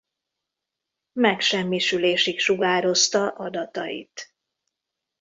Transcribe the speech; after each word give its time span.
Megsemmisülésig 1.11 2.39
sugározta 2.39 3.27
adatait. 3.35 4.33